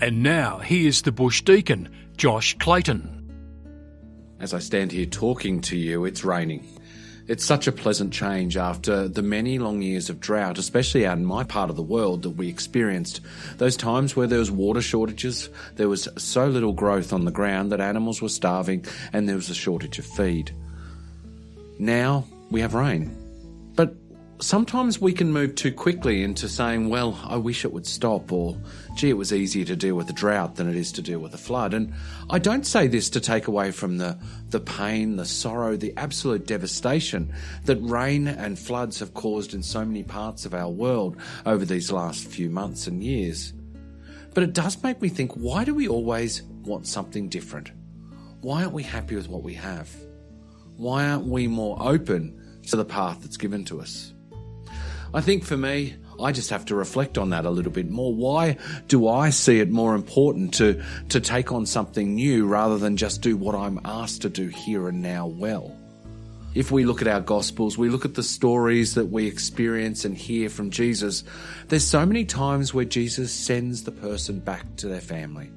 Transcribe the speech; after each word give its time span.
And 0.00 0.22
now 0.22 0.58
here's 0.58 1.02
the 1.02 1.10
Bush 1.10 1.42
Deacon, 1.42 1.88
Josh 2.16 2.56
Clayton. 2.58 3.14
As 4.38 4.54
I 4.54 4.60
stand 4.60 4.92
here 4.92 5.06
talking 5.06 5.60
to 5.62 5.76
you, 5.76 6.04
it's 6.04 6.24
raining. 6.24 6.64
It's 7.26 7.44
such 7.44 7.66
a 7.66 7.72
pleasant 7.72 8.12
change 8.12 8.56
after 8.56 9.08
the 9.08 9.22
many 9.22 9.58
long 9.58 9.82
years 9.82 10.08
of 10.08 10.20
drought, 10.20 10.56
especially 10.56 11.04
out 11.04 11.18
in 11.18 11.26
my 11.26 11.42
part 11.42 11.68
of 11.68 11.74
the 11.74 11.82
world 11.82 12.22
that 12.22 12.30
we 12.30 12.48
experienced. 12.48 13.20
Those 13.56 13.76
times 13.76 14.14
where 14.14 14.28
there 14.28 14.38
was 14.38 14.52
water 14.52 14.80
shortages, 14.80 15.50
there 15.74 15.88
was 15.88 16.08
so 16.16 16.46
little 16.46 16.72
growth 16.72 17.12
on 17.12 17.24
the 17.24 17.32
ground 17.32 17.72
that 17.72 17.80
animals 17.80 18.22
were 18.22 18.28
starving 18.28 18.86
and 19.12 19.28
there 19.28 19.36
was 19.36 19.50
a 19.50 19.54
shortage 19.54 19.98
of 19.98 20.06
feed. 20.06 20.54
Now 21.80 22.24
we 22.50 22.60
have 22.60 22.74
rain. 22.74 23.14
But 23.74 23.94
sometimes 24.40 25.00
we 25.00 25.12
can 25.12 25.32
move 25.32 25.54
too 25.54 25.72
quickly 25.72 26.22
into 26.22 26.48
saying, 26.48 26.88
well, 26.88 27.18
I 27.24 27.36
wish 27.36 27.64
it 27.64 27.72
would 27.72 27.86
stop, 27.86 28.32
or 28.32 28.56
gee, 28.96 29.10
it 29.10 29.16
was 29.16 29.32
easier 29.32 29.64
to 29.64 29.76
deal 29.76 29.94
with 29.96 30.08
a 30.10 30.12
drought 30.12 30.56
than 30.56 30.68
it 30.68 30.76
is 30.76 30.92
to 30.92 31.02
deal 31.02 31.18
with 31.18 31.34
a 31.34 31.38
flood. 31.38 31.74
And 31.74 31.92
I 32.30 32.38
don't 32.38 32.66
say 32.66 32.86
this 32.86 33.10
to 33.10 33.20
take 33.20 33.46
away 33.46 33.70
from 33.70 33.98
the, 33.98 34.18
the 34.50 34.60
pain, 34.60 35.16
the 35.16 35.24
sorrow, 35.24 35.76
the 35.76 35.92
absolute 35.96 36.46
devastation 36.46 37.32
that 37.64 37.76
rain 37.76 38.28
and 38.28 38.58
floods 38.58 38.98
have 39.00 39.14
caused 39.14 39.54
in 39.54 39.62
so 39.62 39.84
many 39.84 40.02
parts 40.02 40.46
of 40.46 40.54
our 40.54 40.70
world 40.70 41.16
over 41.46 41.64
these 41.64 41.90
last 41.90 42.26
few 42.26 42.50
months 42.50 42.86
and 42.86 43.02
years. 43.02 43.52
But 44.34 44.44
it 44.44 44.52
does 44.52 44.82
make 44.82 45.02
me 45.02 45.08
think 45.08 45.32
why 45.32 45.64
do 45.64 45.74
we 45.74 45.88
always 45.88 46.42
want 46.42 46.86
something 46.86 47.28
different? 47.28 47.72
Why 48.40 48.62
aren't 48.62 48.74
we 48.74 48.84
happy 48.84 49.16
with 49.16 49.28
what 49.28 49.42
we 49.42 49.54
have? 49.54 49.90
Why 50.76 51.08
aren't 51.08 51.26
we 51.26 51.48
more 51.48 51.76
open 51.80 52.60
to 52.68 52.76
the 52.76 52.84
path 52.84 53.22
that's 53.22 53.36
given 53.36 53.64
to 53.64 53.80
us? 53.80 54.14
I 55.14 55.20
think 55.20 55.44
for 55.44 55.56
me, 55.56 55.96
I 56.20 56.32
just 56.32 56.50
have 56.50 56.64
to 56.66 56.74
reflect 56.74 57.16
on 57.16 57.30
that 57.30 57.44
a 57.44 57.50
little 57.50 57.72
bit 57.72 57.88
more. 57.88 58.12
Why 58.12 58.56
do 58.88 59.08
I 59.08 59.30
see 59.30 59.60
it 59.60 59.70
more 59.70 59.94
important 59.94 60.54
to, 60.54 60.82
to 61.10 61.20
take 61.20 61.52
on 61.52 61.64
something 61.64 62.14
new 62.14 62.46
rather 62.46 62.76
than 62.76 62.96
just 62.96 63.22
do 63.22 63.36
what 63.36 63.54
I'm 63.54 63.80
asked 63.84 64.22
to 64.22 64.28
do 64.28 64.48
here 64.48 64.88
and 64.88 65.00
now 65.00 65.26
well? 65.26 65.76
If 66.54 66.72
we 66.72 66.84
look 66.84 67.00
at 67.00 67.08
our 67.08 67.20
Gospels, 67.20 67.78
we 67.78 67.88
look 67.88 68.04
at 68.04 68.14
the 68.14 68.22
stories 68.22 68.94
that 68.94 69.06
we 69.06 69.26
experience 69.26 70.04
and 70.04 70.16
hear 70.16 70.50
from 70.50 70.70
Jesus, 70.70 71.22
there's 71.68 71.86
so 71.86 72.04
many 72.04 72.24
times 72.24 72.74
where 72.74 72.84
Jesus 72.84 73.32
sends 73.32 73.84
the 73.84 73.92
person 73.92 74.40
back 74.40 74.64
to 74.76 74.88
their 74.88 75.00
family, 75.00 75.52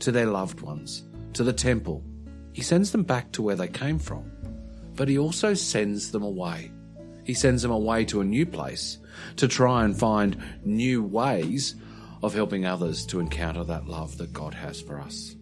to 0.00 0.12
their 0.12 0.26
loved 0.26 0.60
ones, 0.60 1.04
to 1.32 1.42
the 1.42 1.52
temple. 1.52 2.04
He 2.52 2.60
sends 2.60 2.92
them 2.92 3.02
back 3.02 3.32
to 3.32 3.42
where 3.42 3.56
they 3.56 3.68
came 3.68 3.98
from, 3.98 4.30
but 4.94 5.08
he 5.08 5.16
also 5.16 5.54
sends 5.54 6.10
them 6.10 6.22
away 6.22 6.70
he 7.24 7.34
sends 7.34 7.62
them 7.62 7.70
away 7.70 8.04
to 8.06 8.20
a 8.20 8.24
new 8.24 8.46
place 8.46 8.98
to 9.36 9.48
try 9.48 9.84
and 9.84 9.98
find 9.98 10.42
new 10.64 11.02
ways 11.02 11.74
of 12.22 12.34
helping 12.34 12.64
others 12.64 13.06
to 13.06 13.20
encounter 13.20 13.64
that 13.64 13.86
love 13.86 14.18
that 14.18 14.32
God 14.32 14.54
has 14.54 14.80
for 14.80 15.00
us. 15.00 15.34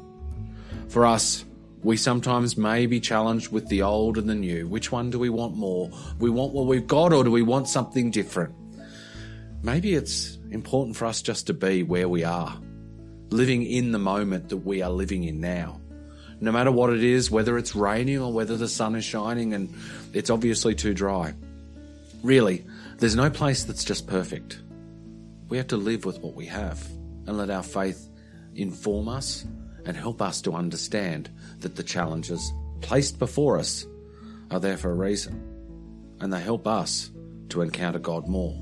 For 0.89 1.07
us, 1.07 1.45
we 1.83 1.97
sometimes 1.97 2.57
may 2.57 2.87
be 2.87 3.01
challenged 3.01 3.53
with 3.53 3.69
the 3.69 3.83
old 3.83 4.19
and 4.19 4.29
the 4.29 4.35
new. 4.35 4.67
Which 4.67 4.93
one 4.93 5.11
do 5.11 5.19
we 5.19 5.31
want 5.31 5.57
more? 5.57 5.91
We 6.19 6.31
want 6.31 6.53
what 6.53 6.67
we've 6.67 6.87
got, 6.87 7.13
or 7.13 7.25
do 7.25 7.31
we 7.31 7.43
want 7.43 7.69
something 7.69 8.11
different? 8.11 8.55
Maybe 9.63 9.95
it's 9.95 10.39
important 10.51 10.97
for 10.97 11.07
us 11.07 11.23
just 11.23 11.47
to 11.47 11.55
be 11.55 11.83
where 11.83 12.09
we 12.09 12.25
are, 12.25 12.59
living 13.31 13.63
in 13.63 13.93
the 13.93 13.99
moment 13.99 14.51
that 14.51 14.59
we 14.59 14.83
are 14.83 14.91
living 14.91 15.25
in 15.25 15.41
now. 15.41 15.81
No 16.41 16.53
matter 16.53 16.73
what 16.73 16.91
it 16.91 17.05
is, 17.05 17.31
whether 17.31 17.59
it's 17.59 17.75
raining 17.75 18.19
or 18.19 18.33
whether 18.33 18.57
the 18.57 18.69
sun 18.69 18.95
is 18.95 19.05
shining 19.05 19.53
and 19.53 19.75
it's 20.15 20.31
obviously 20.31 20.75
too 20.75 20.95
dry. 20.95 21.35
Really, 22.23 22.67
there's 22.99 23.17
no 23.17 23.31
place 23.31 23.65
that's 23.65 23.85
just 23.85 24.07
perfect. 24.07 24.61
We 25.49 25.57
have 25.57 25.69
to 25.69 25.79
live 25.79 26.05
with 26.05 26.21
what 26.21 26.35
we 26.35 26.47
have 26.47 26.87
and 27.27 27.39
let 27.39 27.51
our 27.51 27.63
faith 27.63 28.09
inform 28.55 29.09
us 29.09 29.47
and 29.87 29.97
help 29.97 30.21
us 30.21 30.43
to 30.43 30.53
understand 30.53 31.31
that 31.61 31.77
the 31.77 31.83
challenges 31.83 32.53
placed 32.83 33.19
before 33.19 33.59
us 33.59 33.87
are 34.51 34.61
there 34.61 34.77
for 34.77 34.91
a 34.91 34.95
reason. 34.95 35.47
And 36.21 36.31
they 36.31 36.41
help 36.41 36.67
us 36.67 37.11
to 37.49 37.63
encounter 37.63 37.99
God 37.99 38.29
more 38.29 38.55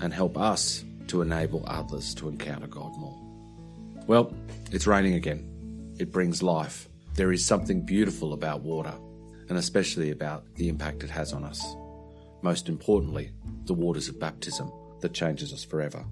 and 0.00 0.12
help 0.12 0.38
us 0.38 0.82
to 1.08 1.20
enable 1.20 1.62
others 1.66 2.14
to 2.14 2.28
encounter 2.28 2.66
God 2.66 2.96
more. 2.96 3.16
Well, 4.06 4.34
it's 4.72 4.86
raining 4.86 5.14
again. 5.14 5.94
It 5.98 6.12
brings 6.12 6.42
life. 6.42 6.88
There 7.14 7.30
is 7.30 7.44
something 7.44 7.82
beautiful 7.82 8.32
about 8.32 8.62
water, 8.62 8.94
and 9.50 9.58
especially 9.58 10.10
about 10.10 10.46
the 10.54 10.68
impact 10.68 11.02
it 11.02 11.10
has 11.10 11.34
on 11.34 11.44
us 11.44 11.62
most 12.42 12.68
importantly, 12.68 13.32
the 13.64 13.74
waters 13.74 14.08
of 14.08 14.20
baptism 14.20 14.72
that 15.00 15.12
changes 15.12 15.52
us 15.52 15.64
forever. 15.64 16.04